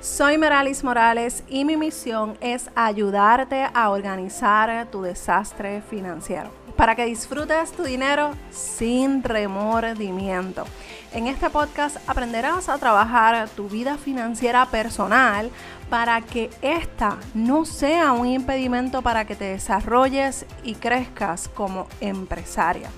[0.00, 7.04] Soy Meralis Morales y mi misión es ayudarte a organizar tu desastre financiero para que
[7.04, 10.64] disfrutes tu dinero sin remordimiento.
[11.12, 15.50] En este podcast aprenderás a trabajar tu vida financiera personal
[15.90, 22.88] para que esta no sea un impedimento para que te desarrolles y crezcas como empresaria.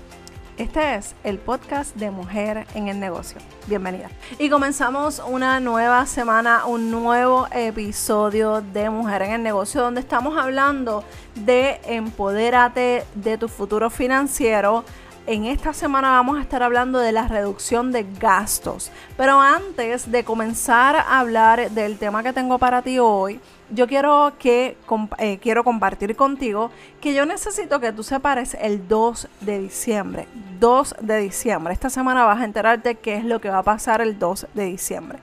[0.55, 3.39] Este es el podcast de Mujer en el Negocio.
[3.65, 4.11] Bienvenida.
[4.37, 10.37] Y comenzamos una nueva semana, un nuevo episodio de Mujer en el Negocio, donde estamos
[10.37, 11.03] hablando
[11.33, 14.85] de empodérate de tu futuro financiero.
[15.25, 18.91] En esta semana vamos a estar hablando de la reducción de gastos.
[19.15, 24.33] Pero antes de comenzar a hablar del tema que tengo para ti hoy, yo quiero
[24.37, 24.75] que
[25.19, 30.27] eh, quiero compartir contigo que yo necesito que tú separes el 2 de diciembre.
[30.59, 31.71] 2 de diciembre.
[31.71, 34.65] Esta semana vas a enterarte qué es lo que va a pasar el 2 de
[34.65, 35.19] diciembre.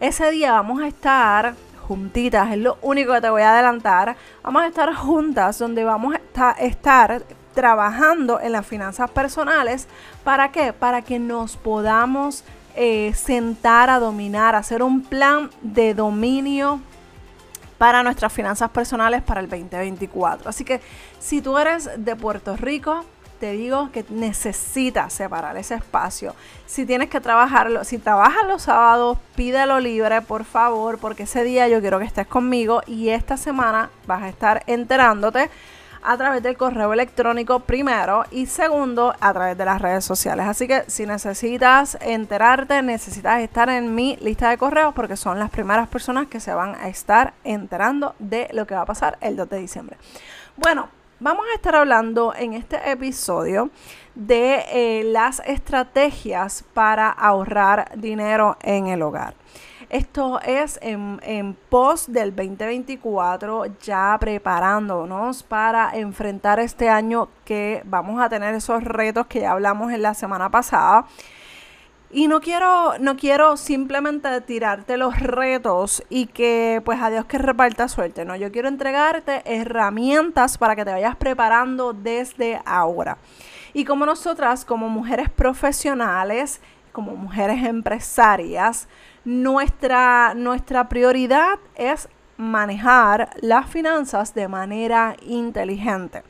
[0.00, 1.54] Ese día vamos a estar
[1.86, 4.16] juntitas, es lo único que te voy a adelantar.
[4.42, 7.22] Vamos a estar juntas donde vamos a estar
[7.54, 9.86] trabajando en las finanzas personales.
[10.24, 10.72] ¿Para qué?
[10.72, 12.44] Para que nos podamos
[12.76, 16.80] eh, sentar a dominar, hacer un plan de dominio
[17.78, 20.50] para nuestras finanzas personales para el 2024.
[20.50, 20.80] Así que
[21.18, 23.04] si tú eres de Puerto Rico,
[23.40, 26.34] te digo que necesitas separar ese espacio.
[26.66, 31.68] Si tienes que trabajarlo, si trabajas los sábados, pídelo libre, por favor, porque ese día
[31.68, 35.50] yo quiero que estés conmigo y esta semana vas a estar enterándote
[36.04, 40.46] a través del correo electrónico primero y segundo a través de las redes sociales.
[40.46, 45.50] Así que si necesitas enterarte, necesitas estar en mi lista de correos porque son las
[45.50, 49.36] primeras personas que se van a estar enterando de lo que va a pasar el
[49.36, 49.96] 2 de diciembre.
[50.56, 50.88] Bueno,
[51.20, 53.70] vamos a estar hablando en este episodio
[54.14, 59.34] de eh, las estrategias para ahorrar dinero en el hogar.
[59.94, 68.20] Esto es en, en pos del 2024, ya preparándonos para enfrentar este año que vamos
[68.20, 71.06] a tener esos retos que ya hablamos en la semana pasada.
[72.10, 77.38] Y no quiero, no quiero simplemente tirarte los retos y que pues a Dios que
[77.38, 83.16] reparta suerte, no, yo quiero entregarte herramientas para que te vayas preparando desde ahora.
[83.72, 86.60] Y como nosotras, como mujeres profesionales,
[86.90, 88.88] como mujeres empresarias,
[89.24, 96.22] nuestra, nuestra prioridad es manejar las finanzas de manera inteligente.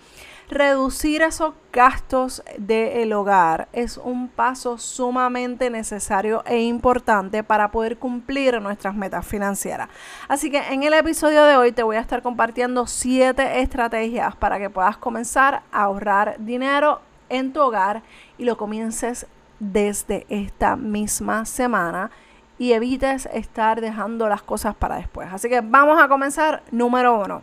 [0.50, 8.60] Reducir esos gastos del hogar es un paso sumamente necesario e importante para poder cumplir
[8.60, 9.88] nuestras metas financieras.
[10.28, 14.58] Así que en el episodio de hoy te voy a estar compartiendo siete estrategias para
[14.58, 17.00] que puedas comenzar a ahorrar dinero
[17.30, 18.02] en tu hogar
[18.36, 19.26] y lo comiences
[19.58, 22.10] desde esta misma semana
[22.58, 25.28] y evites estar dejando las cosas para después.
[25.32, 26.62] Así que vamos a comenzar.
[26.70, 27.42] Número uno,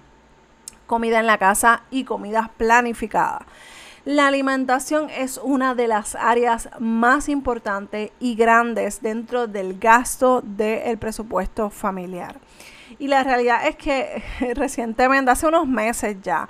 [0.88, 3.44] comida en la casa y comidas planificadas.
[4.04, 10.98] La alimentación es una de las áreas más importantes y grandes dentro del gasto del
[10.98, 12.40] presupuesto familiar.
[12.98, 14.24] Y la realidad es que
[14.56, 16.50] recientemente, hace unos meses ya,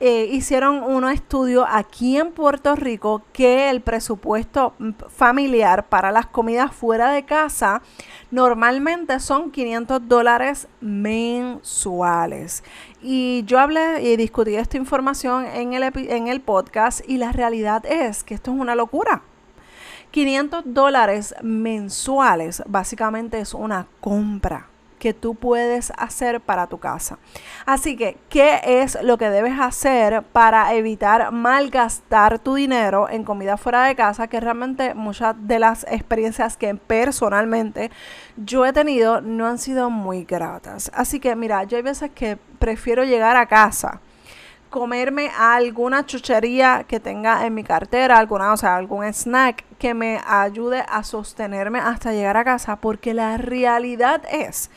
[0.00, 4.74] eh, hicieron un estudio aquí en Puerto Rico que el presupuesto
[5.08, 7.82] familiar para las comidas fuera de casa
[8.30, 12.62] normalmente son 500 dólares mensuales.
[13.02, 17.84] Y yo hablé y discutí esta información en el, en el podcast y la realidad
[17.84, 19.22] es que esto es una locura.
[20.12, 27.18] 500 dólares mensuales básicamente es una compra que tú puedes hacer para tu casa.
[27.66, 33.56] Así que, ¿qué es lo que debes hacer para evitar malgastar tu dinero en comida
[33.56, 34.28] fuera de casa?
[34.28, 37.90] Que realmente muchas de las experiencias que personalmente
[38.36, 40.90] yo he tenido no han sido muy gratas.
[40.94, 44.00] Así que, mira, yo hay veces que prefiero llegar a casa
[44.70, 50.20] comerme alguna chuchería que tenga en mi cartera, alguna, o sea, algún snack que me
[50.26, 54.70] ayude a sostenerme hasta llegar a casa, porque la realidad es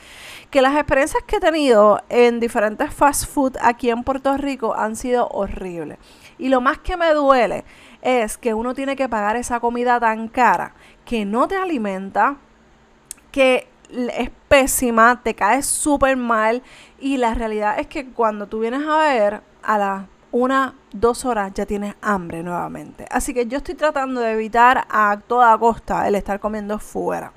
[0.50, 4.96] que las experiencias que he tenido en diferentes fast food aquí en Puerto Rico han
[4.96, 5.98] sido horribles.
[6.38, 7.64] Y lo más que me duele
[8.02, 10.74] es que uno tiene que pagar esa comida tan cara
[11.06, 12.38] que no te alimenta,
[13.32, 16.64] que es pésima, te caes súper mal
[17.00, 21.52] y la realidad es que cuando tú vienes a ver a las una, dos horas
[21.54, 23.06] ya tienes hambre nuevamente.
[23.10, 27.34] Así que yo estoy tratando de evitar a toda costa el estar comiendo fuera.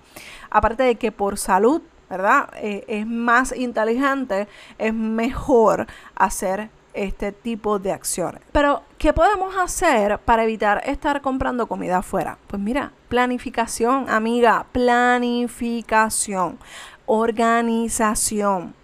[0.50, 2.50] Aparte de que por salud, ¿verdad?
[2.56, 4.47] Eh, es más inteligente,
[4.79, 8.41] es mejor hacer este tipo de acciones.
[8.53, 12.38] Pero, ¿qué podemos hacer para evitar estar comprando comida afuera?
[12.47, 16.59] Pues mira, planificación, amiga, planificación.
[17.06, 18.75] organización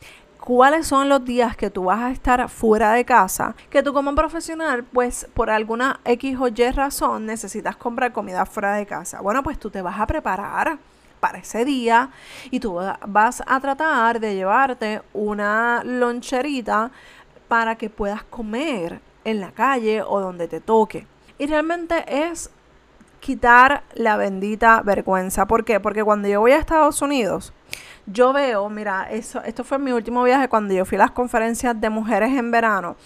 [0.50, 4.12] cuáles son los días que tú vas a estar fuera de casa, que tú como
[4.16, 9.20] profesional, pues por alguna X o Y razón necesitas comprar comida fuera de casa.
[9.20, 10.78] Bueno, pues tú te vas a preparar
[11.20, 12.10] para ese día
[12.50, 16.90] y tú vas a tratar de llevarte una loncherita
[17.46, 21.06] para que puedas comer en la calle o donde te toque.
[21.38, 22.50] Y realmente es
[23.20, 25.46] quitar la bendita vergüenza.
[25.46, 25.78] ¿Por qué?
[25.78, 27.52] Porque cuando yo voy a Estados Unidos,
[28.06, 31.80] yo veo, mira, eso, esto fue mi último viaje cuando yo fui a las conferencias
[31.80, 32.96] de mujeres en verano.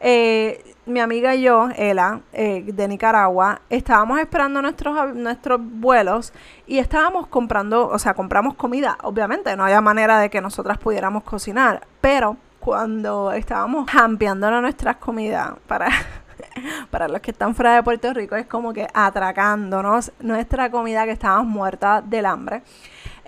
[0.00, 6.32] Eh, mi amiga y yo, Ela, eh, de Nicaragua, estábamos esperando nuestros, nuestros vuelos
[6.66, 8.96] y estábamos comprando, o sea, compramos comida.
[9.02, 15.52] Obviamente, no había manera de que nosotras pudiéramos cocinar, pero cuando estábamos jampeando nuestras comidas
[15.66, 15.88] para
[16.90, 21.12] para los que están fuera de Puerto Rico, es como que atracándonos nuestra comida que
[21.12, 22.62] estábamos muertas del hambre.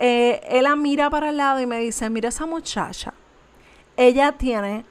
[0.04, 3.14] Eh, ella mira para el lado y me dice, mira esa muchacha,
[3.96, 4.84] ella tiene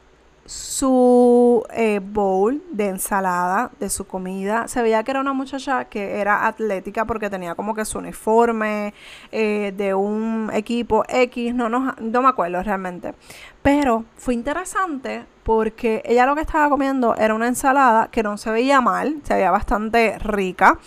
[0.45, 4.69] su eh, bowl de ensalada, de su comida.
[4.69, 8.93] Se veía que era una muchacha que era atlética porque tenía como que su uniforme
[9.33, 13.13] eh, de un equipo X, no, no, no me acuerdo realmente.
[13.61, 18.49] Pero fue interesante porque ella lo que estaba comiendo era una ensalada que no se
[18.49, 20.79] veía mal, se veía bastante rica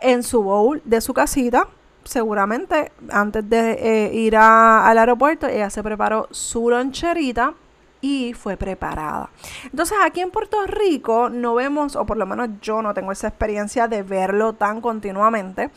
[0.00, 1.68] en su bowl de su casita.
[2.04, 7.54] Seguramente antes de eh, ir al aeropuerto, ella se preparó su loncherita
[8.00, 9.30] y fue preparada.
[9.64, 13.28] Entonces aquí en Puerto Rico no vemos, o por lo menos yo no tengo esa
[13.28, 15.70] experiencia de verlo tan continuamente.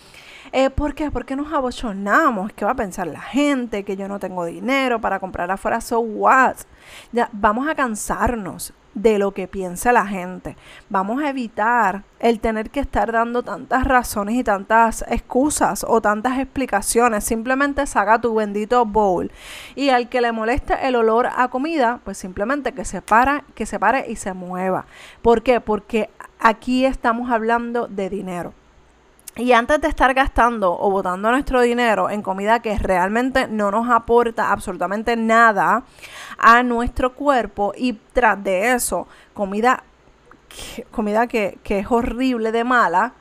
[0.56, 1.10] Eh, ¿Por qué?
[1.10, 2.54] Porque nos abochonamos.
[2.54, 3.84] ¿Qué va a pensar la gente?
[3.84, 5.82] Que yo no tengo dinero para comprar afuera.
[5.82, 6.58] So what?
[7.12, 10.56] Ya, vamos a cansarnos de lo que piensa la gente.
[10.90, 16.38] Vamos a evitar el tener que estar dando tantas razones y tantas excusas o tantas
[16.38, 17.24] explicaciones.
[17.24, 19.32] Simplemente saca tu bendito bowl.
[19.74, 23.66] Y al que le moleste el olor a comida, pues simplemente que se para, que
[23.66, 24.86] se pare y se mueva.
[25.24, 25.62] ¿Por qué?
[25.62, 28.54] Porque aquí estamos hablando de dinero.
[29.36, 33.90] Y antes de estar gastando o botando nuestro dinero en comida que realmente no nos
[33.90, 35.84] aporta absolutamente nada
[36.38, 39.84] a nuestro cuerpo y tras de eso, comida,
[40.92, 43.14] comida que, que es horrible de mala,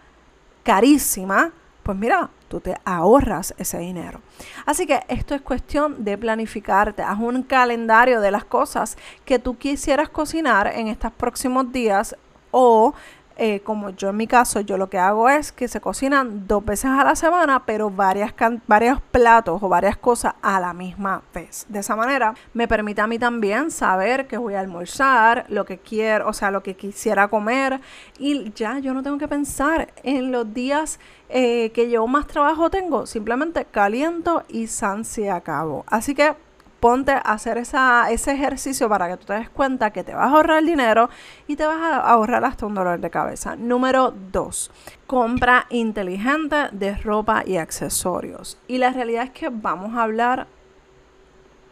[0.62, 4.20] carísima, pues mira, tú te ahorras ese dinero.
[4.66, 7.02] Así que esto es cuestión de planificarte.
[7.02, 12.14] Haz un calendario de las cosas que tú quisieras cocinar en estos próximos días
[12.50, 12.92] o
[13.36, 16.64] eh, como yo en mi caso, yo lo que hago es que se cocinan dos
[16.64, 18.32] veces a la semana, pero varias
[18.66, 21.66] varios platos o varias cosas a la misma vez.
[21.68, 25.78] De esa manera me permite a mí también saber que voy a almorzar, lo que
[25.78, 27.80] quiero, o sea, lo que quisiera comer
[28.18, 30.98] y ya yo no tengo que pensar en los días
[31.28, 35.84] eh, que yo más trabajo tengo, simplemente caliento y san se acabó.
[35.86, 36.34] Así que
[36.82, 40.26] ponte a hacer esa, ese ejercicio para que tú te des cuenta que te vas
[40.26, 41.08] a ahorrar dinero
[41.46, 43.54] y te vas a ahorrar hasta un dolor de cabeza.
[43.54, 44.72] Número dos,
[45.06, 48.58] compra inteligente de ropa y accesorios.
[48.66, 50.48] Y la realidad es que vamos a hablar,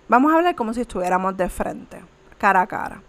[0.06, 2.00] vamos a hablar como si estuviéramos de frente,
[2.38, 3.02] cara a cara.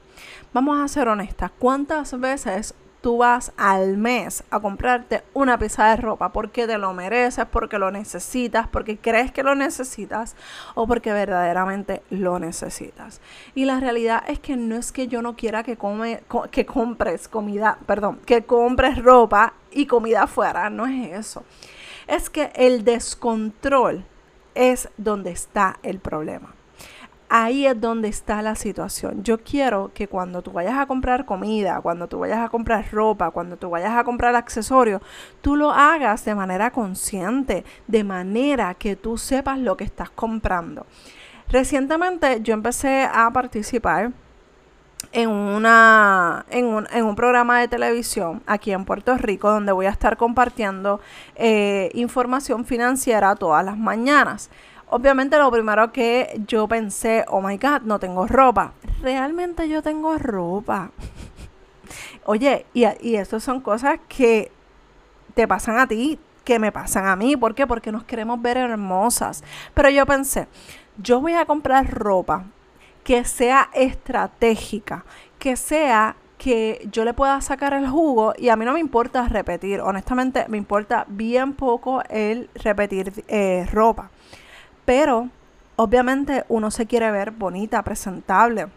[0.53, 5.97] Vamos a ser honestas, ¿cuántas veces tú vas al mes a comprarte una pieza de
[5.97, 10.35] ropa porque te lo mereces, porque lo necesitas, porque crees que lo necesitas
[10.75, 13.19] o porque verdaderamente lo necesitas.
[13.55, 17.27] Y la realidad es que no es que yo no quiera que, come, que compres
[17.27, 21.43] comida, perdón, que compres ropa y comida afuera, no es eso.
[22.07, 24.05] Es que el descontrol
[24.53, 26.53] es donde está el problema
[27.31, 29.23] ahí es donde está la situación.
[29.23, 33.31] Yo quiero que cuando tú vayas a comprar comida, cuando tú vayas a comprar ropa,
[33.31, 35.01] cuando tú vayas a comprar accesorios,
[35.39, 40.85] tú lo hagas de manera consciente, de manera que tú sepas lo que estás comprando.
[41.47, 44.11] Recientemente yo empecé a participar
[45.13, 49.85] en, una, en, un, en un programa de televisión aquí en Puerto Rico donde voy
[49.85, 50.99] a estar compartiendo
[51.35, 54.49] eh, información financiera todas las mañanas.
[54.93, 58.73] Obviamente lo primero que yo pensé, oh my god, no tengo ropa.
[59.01, 60.91] Realmente yo tengo ropa.
[62.25, 64.51] Oye, y, y eso son cosas que
[65.33, 67.37] te pasan a ti, que me pasan a mí.
[67.37, 67.65] ¿Por qué?
[67.65, 69.45] Porque nos queremos ver hermosas.
[69.73, 70.49] Pero yo pensé,
[70.97, 72.43] yo voy a comprar ropa
[73.05, 75.05] que sea estratégica,
[75.39, 79.27] que sea que yo le pueda sacar el jugo y a mí no me importa
[79.29, 84.09] repetir, honestamente me importa bien poco el repetir eh, ropa.
[84.85, 85.29] Pero
[85.75, 88.67] obviamente uno se quiere ver bonita, presentable.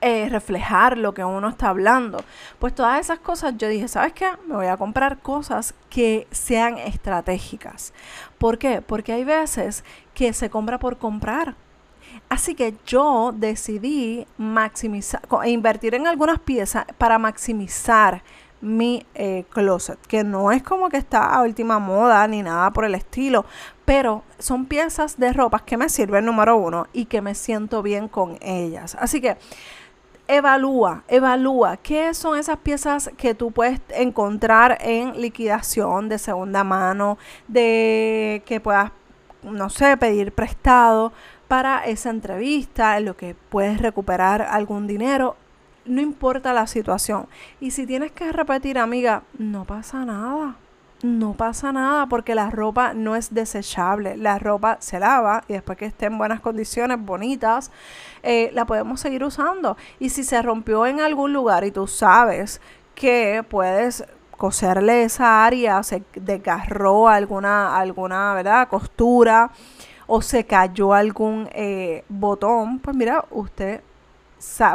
[0.00, 2.18] eh, reflejar lo que uno está hablando.
[2.58, 4.28] Pues todas esas cosas yo dije, ¿sabes qué?
[4.46, 7.94] Me voy a comprar cosas que sean estratégicas.
[8.38, 8.82] ¿Por qué?
[8.82, 9.82] Porque hay veces
[10.12, 11.54] que se compra por comprar.
[12.28, 18.22] Así que yo decidí maximizar, invertir en algunas piezas para maximizar
[18.64, 22.84] mi eh, closet, que no es como que está a última moda ni nada por
[22.84, 23.44] el estilo,
[23.84, 28.08] pero son piezas de ropas que me sirven número uno y que me siento bien
[28.08, 28.96] con ellas.
[28.98, 29.36] Así que
[30.26, 37.18] evalúa, evalúa qué son esas piezas que tú puedes encontrar en liquidación de segunda mano,
[37.46, 38.90] de que puedas,
[39.42, 41.12] no sé, pedir prestado
[41.48, 45.36] para esa entrevista, en lo que puedes recuperar algún dinero.
[45.84, 47.26] No importa la situación.
[47.60, 50.56] Y si tienes que repetir, amiga, no pasa nada
[51.04, 54.16] no pasa nada porque la ropa no es desechable.
[54.16, 57.70] La ropa se lava y después que esté en buenas condiciones, bonitas,
[58.22, 59.76] eh, la podemos seguir usando.
[60.00, 62.60] Y si se rompió en algún lugar y tú sabes
[62.94, 68.68] que puedes coserle esa área, se desgarró alguna, alguna ¿verdad?
[68.68, 69.50] costura
[70.06, 73.82] o se cayó algún eh, botón, pues mira, usted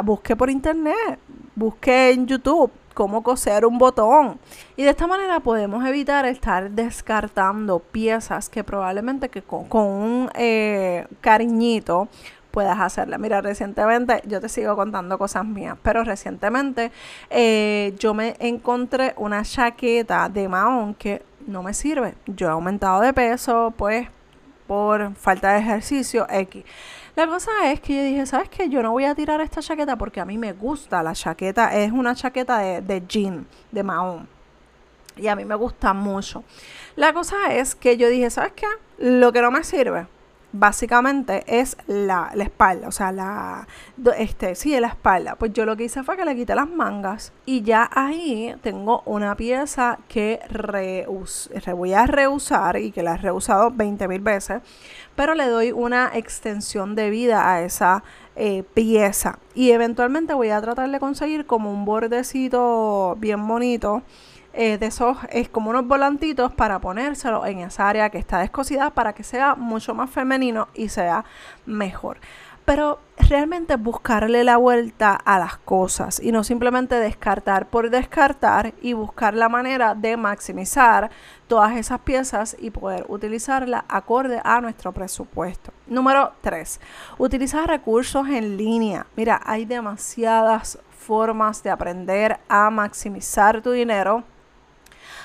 [0.04, 1.18] busque por internet,
[1.54, 4.38] busque en YouTube cómo coser un botón.
[4.76, 11.06] Y de esta manera podemos evitar estar descartando piezas que probablemente que con, un eh,
[11.20, 12.08] cariñito
[12.50, 13.16] puedas hacerla.
[13.16, 16.90] Mira, recientemente, yo te sigo contando cosas mías, pero recientemente
[17.30, 22.14] eh, yo me encontré una chaqueta de Mahón que no me sirve.
[22.26, 24.08] Yo he aumentado de peso, pues,
[24.66, 26.64] por falta de ejercicio X.
[27.20, 28.70] La cosa es que yo dije, ¿sabes qué?
[28.70, 31.76] Yo no voy a tirar esta chaqueta porque a mí me gusta la chaqueta.
[31.76, 34.26] Es una chaqueta de, de jean, de mahón.
[35.18, 36.44] Y a mí me gusta mucho.
[36.96, 38.64] La cosa es que yo dije, ¿sabes qué?
[38.96, 40.06] Lo que no me sirve,
[40.52, 43.66] básicamente es la, espalda, o sea, la,
[44.18, 45.36] este, sí, la espalda.
[45.36, 49.02] Pues yo lo que hice fue que le quité las mangas y ya ahí tengo
[49.06, 50.40] una pieza que
[51.74, 54.62] voy a reusar y que la he reusado 20 mil veces,
[55.14, 58.02] pero le doy una extensión de vida a esa
[58.36, 64.02] eh, pieza y eventualmente voy a tratar de conseguir como un bordecito bien bonito
[64.52, 68.90] eh, de esos, es como unos volantitos para ponérselo en esa área que está descosida
[68.90, 71.24] para que sea mucho más femenino y sea
[71.66, 72.18] mejor.
[72.64, 78.92] Pero realmente buscarle la vuelta a las cosas y no simplemente descartar por descartar y
[78.92, 81.10] buscar la manera de maximizar
[81.46, 85.72] todas esas piezas y poder utilizarla acorde a nuestro presupuesto.
[85.86, 86.80] Número 3.
[87.18, 89.06] Utilizar recursos en línea.
[89.16, 94.24] Mira, hay demasiadas formas de aprender a maximizar tu dinero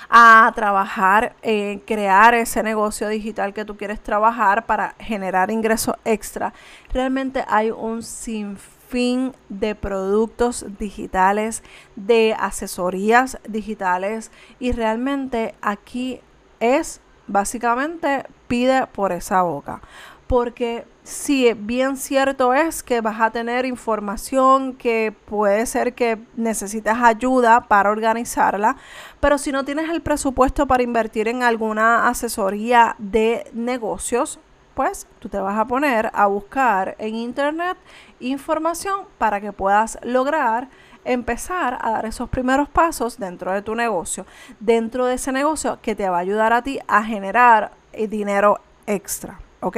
[0.09, 6.53] a trabajar, en crear ese negocio digital que tú quieres trabajar para generar ingresos extra,
[6.93, 11.63] realmente hay un sinfín de productos digitales,
[11.95, 16.21] de asesorías digitales y realmente aquí
[16.59, 19.81] es básicamente pide por esa boca.
[20.27, 26.97] Porque sí, bien cierto es que vas a tener información que puede ser que necesitas
[27.01, 28.75] ayuda para organizarla,
[29.19, 34.39] pero si no tienes el presupuesto para invertir en alguna asesoría de negocios,
[34.74, 37.77] pues tú te vas a poner a buscar en internet
[38.19, 40.67] información para que puedas lograr
[41.05, 44.25] empezar a dar esos primeros pasos dentro de tu negocio,
[44.59, 48.59] dentro de ese negocio que te va a ayudar a ti a generar eh, dinero
[48.88, 49.39] extra.
[49.65, 49.77] ¿ok?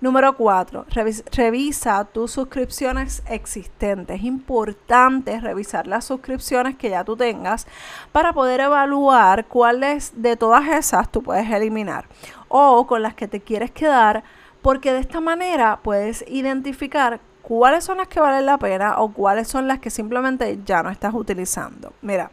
[0.00, 0.86] Número cuatro,
[1.32, 4.18] revisa tus suscripciones existentes.
[4.18, 7.66] Es importante revisar las suscripciones que ya tú tengas
[8.12, 12.06] para poder evaluar cuáles de todas esas tú puedes eliminar
[12.46, 14.22] o con las que te quieres quedar,
[14.62, 19.48] porque de esta manera puedes identificar cuáles son las que valen la pena o cuáles
[19.48, 21.92] son las que simplemente ya no estás utilizando.
[22.02, 22.30] Mira,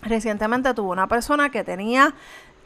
[0.00, 2.14] recientemente tuve una persona que tenía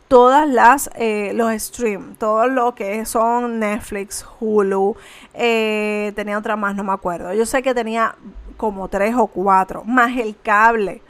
[0.09, 4.97] todas las eh, los streams, todo lo que son Netflix, Hulu,
[5.35, 7.33] eh, tenía otra más, no me acuerdo.
[7.35, 8.15] Yo sé que tenía
[8.57, 11.03] como tres o cuatro, más el cable.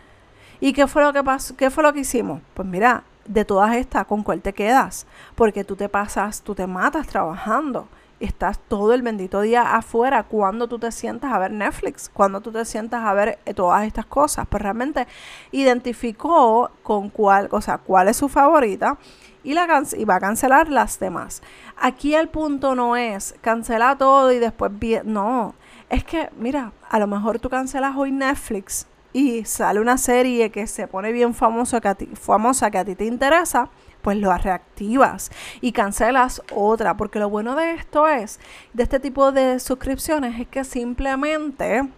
[0.60, 1.56] ¿Y qué fue lo que pasó?
[1.56, 2.40] ¿Qué fue lo que hicimos?
[2.54, 5.06] Pues mira, de todas estas, ¿con cuál te quedas?
[5.34, 7.88] Porque tú te pasas, tú te matas trabajando
[8.20, 12.52] estás todo el bendito día afuera cuando tú te sientas a ver Netflix, cuando tú
[12.52, 14.46] te sientas a ver eh, todas estas cosas.
[14.48, 15.06] Pues realmente
[15.52, 18.98] identificó con cuál, o sea, cuál es su favorita
[19.42, 21.42] y, la y va a cancelar las demás.
[21.76, 24.72] Aquí el punto no es cancelar todo y después
[25.04, 25.54] no,
[25.90, 30.66] es que mira, a lo mejor tú cancelas hoy Netflix y sale una serie que
[30.66, 33.68] se pone bien famosa que a famosa que a ti te interesa
[34.04, 35.32] pues lo reactivas
[35.62, 36.96] y cancelas otra.
[36.96, 38.38] Porque lo bueno de esto es,
[38.74, 41.88] de este tipo de suscripciones, es que simplemente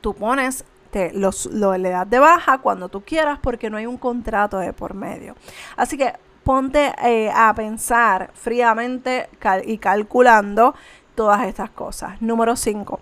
[0.00, 3.86] tú pones te, los, lo le das de baja cuando tú quieras porque no hay
[3.86, 5.34] un contrato de por medio.
[5.76, 9.28] Así que ponte eh, a pensar fríamente
[9.64, 10.74] y calculando
[11.16, 12.22] todas estas cosas.
[12.22, 13.00] Número 5.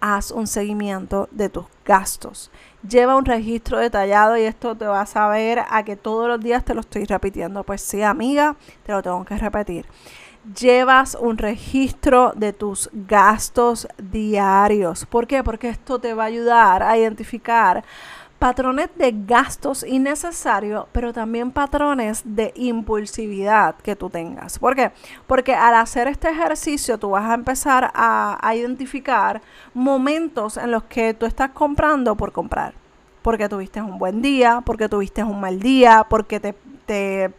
[0.00, 2.50] Haz un seguimiento de tus gastos.
[2.86, 6.64] Lleva un registro detallado y esto te va a saber a que todos los días
[6.64, 7.64] te lo estoy repitiendo.
[7.64, 9.86] Pues sí, amiga, te lo tengo que repetir
[10.54, 15.06] llevas un registro de tus gastos diarios.
[15.06, 15.42] ¿Por qué?
[15.44, 17.84] Porque esto te va a ayudar a identificar
[18.38, 24.58] patrones de gastos innecesarios, pero también patrones de impulsividad que tú tengas.
[24.58, 24.92] ¿Por qué?
[25.26, 29.42] Porque al hacer este ejercicio tú vas a empezar a, identificar
[29.74, 32.74] momentos en los que tú estás comprando por comprar.
[33.22, 37.30] Porque tuviste un buen día, porque tuviste un mal día, porque te,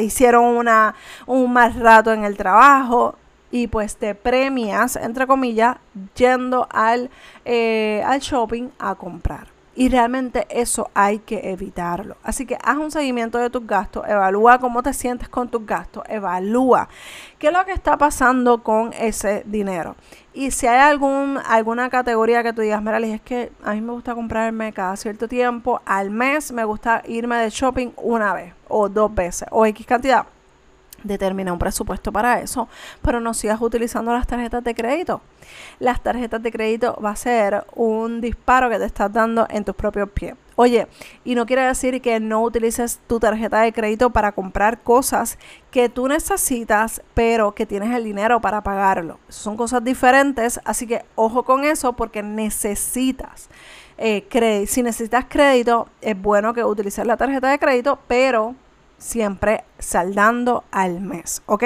[0.00, 0.94] hicieron una,
[1.26, 3.16] un mal rato en el trabajo
[3.50, 5.76] y pues te premias, entre comillas,
[6.14, 7.10] yendo al,
[7.44, 9.59] eh, al shopping a comprar.
[9.80, 12.18] Y realmente eso hay que evitarlo.
[12.22, 16.04] Así que haz un seguimiento de tus gastos, evalúa cómo te sientes con tus gastos,
[16.06, 16.86] evalúa
[17.38, 19.96] qué es lo que está pasando con ese dinero.
[20.34, 23.92] Y si hay algún, alguna categoría que tú digas, mira, es que a mí me
[23.92, 28.90] gusta comprarme cada cierto tiempo, al mes me gusta irme de shopping una vez o
[28.90, 30.26] dos veces o X cantidad
[31.02, 32.68] determina un presupuesto para eso,
[33.02, 35.20] pero no sigas utilizando las tarjetas de crédito.
[35.78, 39.74] Las tarjetas de crédito va a ser un disparo que te estás dando en tus
[39.74, 40.34] propios pies.
[40.56, 40.88] Oye,
[41.24, 45.38] y no quiere decir que no utilices tu tarjeta de crédito para comprar cosas
[45.70, 49.18] que tú necesitas, pero que tienes el dinero para pagarlo.
[49.30, 53.48] Son cosas diferentes, así que ojo con eso porque necesitas.
[53.96, 58.54] Eh, si necesitas crédito, es bueno que utilices la tarjeta de crédito, pero
[59.00, 61.64] siempre saldando al mes, ¿ok?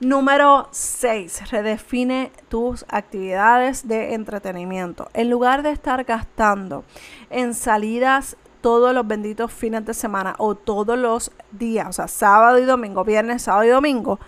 [0.00, 1.50] Número 6.
[1.50, 5.08] Redefine tus actividades de entretenimiento.
[5.12, 6.84] En lugar de estar gastando
[7.30, 12.58] en salidas todos los benditos fines de semana o todos los días, o sea, sábado
[12.58, 14.18] y domingo, viernes, sábado y domingo,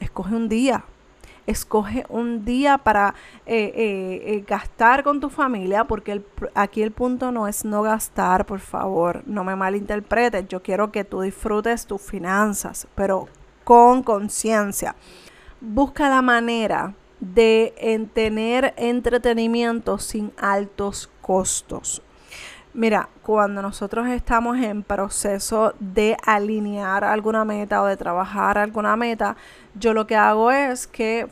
[0.00, 0.84] escoge un día
[1.50, 3.14] escoge un día para
[3.46, 6.22] eh, eh, eh, gastar con tu familia, porque
[6.54, 11.04] aquí el punto no es no gastar, por favor, no me malinterpretes, yo quiero que
[11.04, 13.28] tú disfrutes tus finanzas, pero
[13.64, 14.94] con conciencia.
[15.60, 22.02] Busca la manera de tener entretenimiento sin altos costos.
[22.72, 29.36] Mira, cuando nosotros estamos en proceso de alinear alguna meta o de trabajar alguna meta,
[29.74, 31.26] yo lo que hago es que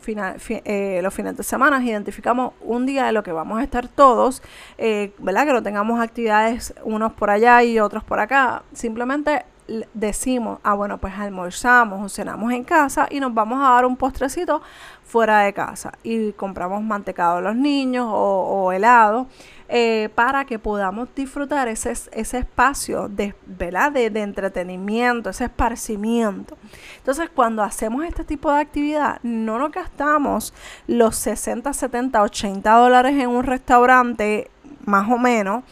[0.65, 4.43] eh, los fines de semana identificamos un día de lo que vamos a estar todos,
[4.77, 5.45] eh, ¿verdad?
[5.45, 8.63] Que no tengamos actividades unos por allá y otros por acá.
[8.73, 9.45] Simplemente
[9.93, 13.95] decimos, ah, bueno, pues almorzamos o cenamos en casa y nos vamos a dar un
[13.95, 14.61] postrecito
[15.09, 19.27] fuera de casa y compramos mantecado a los niños o, helado
[19.67, 23.91] eh, para que podamos disfrutar ese, ese espacio de, ¿verdad?
[23.91, 26.57] De, de, entretenimiento, ese esparcimiento.
[26.97, 30.53] Entonces, cuando hacemos este tipo de actividad, no nos gastamos
[30.87, 34.49] los 60, 70, 80 dólares en un restaurante,
[34.85, 35.63] más o menos.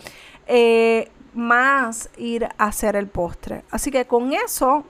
[0.48, 3.64] Eh, más ir a hacer el postre.
[3.72, 4.84] Así que con eso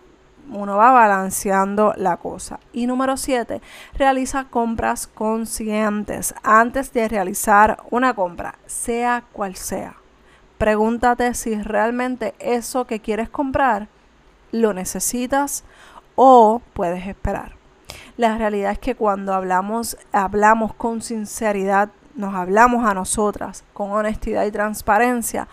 [0.49, 2.60] uno va balanceando la cosa.
[2.73, 3.62] Y número 7,
[3.95, 9.95] realiza compras conscientes antes de realizar una compra, sea cual sea.
[10.57, 13.88] Pregúntate si realmente eso que quieres comprar
[14.51, 15.63] lo necesitas
[16.15, 17.53] o puedes esperar.
[18.15, 24.45] La realidad es que cuando hablamos, hablamos con sinceridad, nos hablamos a nosotras con honestidad
[24.45, 25.47] y transparencia,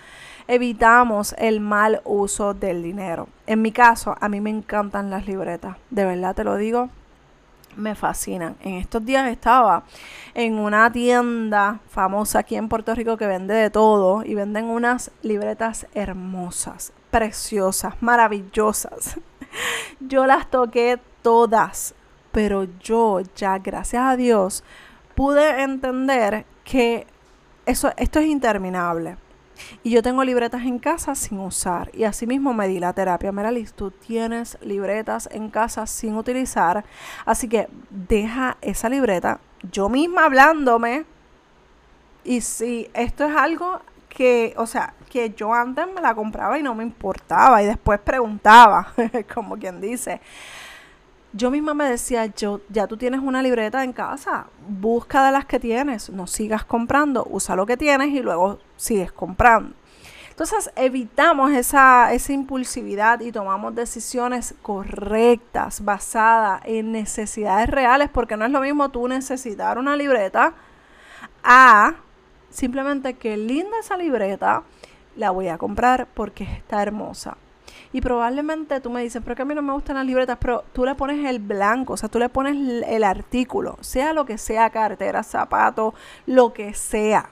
[0.49, 3.29] evitamos el mal uso del dinero.
[3.47, 6.91] En mi caso, a mí me encantan las libretas, de verdad te lo digo,
[7.77, 8.57] me fascinan.
[8.61, 9.85] En estos días estaba
[10.35, 15.11] en una tienda famosa aquí en Puerto Rico que vende de todo y venden unas
[15.23, 19.19] libretas hermosas, preciosas, maravillosas.
[20.01, 21.95] Yo las toqué todas,
[22.33, 24.65] pero yo ya, gracias a Dios,
[25.15, 27.07] pude entender que
[27.65, 29.17] eso, esto es interminable.
[29.83, 31.91] Y yo tengo libretas en casa sin usar.
[31.95, 33.33] Y así mismo me di la terapia.
[33.33, 36.85] Meralis, tú tienes libretas en casa sin utilizar.
[37.25, 39.41] Así que deja esa libreta
[39.71, 41.05] yo misma hablándome.
[42.25, 46.63] Y si esto es algo que, o sea, que yo antes me la compraba y
[46.63, 47.63] no me importaba.
[47.63, 48.93] Y después preguntaba,
[49.35, 50.21] como quien dice
[51.35, 55.45] yo misma me decía, yo, ya tú tienes una libreta en casa, busca de las
[55.45, 59.75] que tienes, no sigas comprando, usa lo que tienes y luego sigues comprando.
[60.31, 68.45] Entonces evitamos esa, esa impulsividad y tomamos decisiones correctas, basadas en necesidades reales, porque no
[68.45, 70.55] es lo mismo tú necesitar una libreta
[71.43, 71.95] a
[72.55, 74.63] Simplemente que linda esa libreta,
[75.17, 77.37] la voy a comprar porque está hermosa.
[77.95, 80.65] Y probablemente tú me dices, pero que a mí no me gustan las libretas, pero
[80.73, 82.57] tú le pones el blanco, o sea, tú le pones
[82.89, 85.95] el artículo, sea lo que sea, cartera, zapato,
[86.27, 87.31] lo que sea.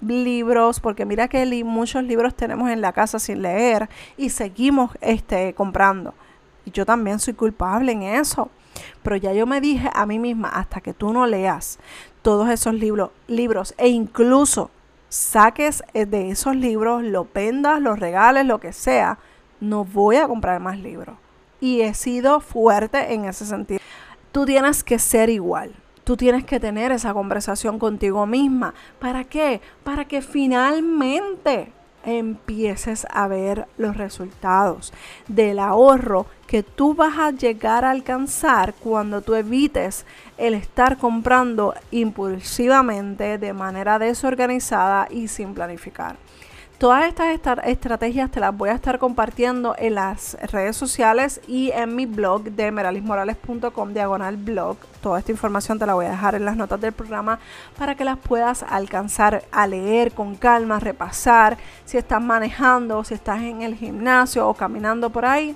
[0.00, 5.52] Libros, porque mira que muchos libros tenemos en la casa sin leer y seguimos este,
[5.52, 6.14] comprando.
[6.64, 8.48] Y yo también soy culpable en eso.
[9.02, 11.78] Pero ya yo me dije a mí misma, hasta que tú no leas
[12.22, 14.70] todos esos libros, libros e incluso
[15.10, 19.18] saques eh, de esos libros, lo vendas, los regales, lo que sea,
[19.60, 21.16] no voy a comprar más libros.
[21.60, 23.80] Y he sido fuerte en ese sentido.
[24.32, 25.74] Tú tienes que ser igual.
[26.04, 28.74] Tú tienes que tener esa conversación contigo misma.
[28.98, 29.60] ¿Para qué?
[29.84, 31.72] Para que finalmente
[32.04, 34.92] empieces a ver los resultados
[35.28, 40.06] del ahorro que tú vas a llegar a alcanzar cuando tú evites
[40.38, 46.16] el estar comprando impulsivamente de manera desorganizada y sin planificar.
[46.80, 51.94] Todas estas estrategias te las voy a estar compartiendo en las redes sociales y en
[51.94, 54.78] mi blog de meralismorales.com diagonal blog.
[55.02, 57.38] Toda esta información te la voy a dejar en las notas del programa
[57.76, 61.58] para que las puedas alcanzar a leer con calma, repasar.
[61.84, 65.54] Si estás manejando, si estás en el gimnasio o caminando por ahí,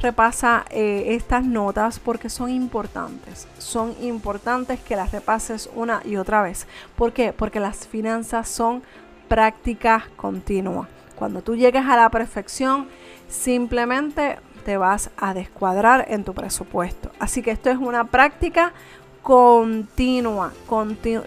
[0.00, 3.46] repasa eh, estas notas porque son importantes.
[3.58, 6.66] Son importantes que las repases una y otra vez.
[6.96, 7.34] ¿Por qué?
[7.34, 8.82] Porque las finanzas son
[9.28, 10.88] práctica continua.
[11.16, 12.88] Cuando tú llegues a la perfección,
[13.28, 17.10] simplemente te vas a descuadrar en tu presupuesto.
[17.18, 18.72] Así que esto es una práctica
[19.22, 20.52] continua,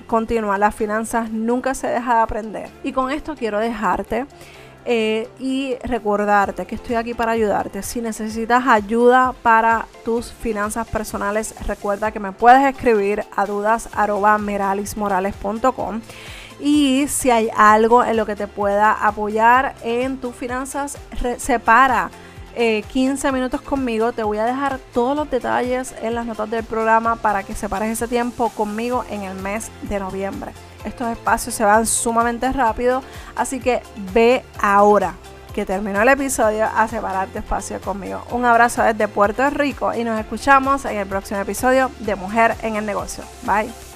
[0.08, 0.58] continua.
[0.58, 2.70] Las finanzas nunca se deja de aprender.
[2.84, 4.26] Y con esto quiero dejarte
[4.86, 7.84] eh, y recordarte que estoy aquí para ayudarte.
[7.84, 16.02] Si necesitas ayuda para tus finanzas personales, recuerda que me puedes escribir a dudas.meralismorales.com
[16.60, 20.98] y si hay algo en lo que te pueda apoyar en tus finanzas,
[21.38, 22.10] separa
[22.56, 24.12] 15 eh, minutos conmigo.
[24.14, 27.92] Te voy a dejar todos los detalles en las notas del programa para que separes
[27.92, 30.52] ese tiempo conmigo en el mes de noviembre.
[30.84, 33.04] Estos espacios se van sumamente rápido,
[33.36, 33.82] así que
[34.14, 35.14] ve ahora
[35.54, 38.24] que terminó el episodio a separarte espacio conmigo.
[38.32, 42.76] Un abrazo desde Puerto Rico y nos escuchamos en el próximo episodio de Mujer en
[42.76, 43.24] el Negocio.
[43.44, 43.87] Bye.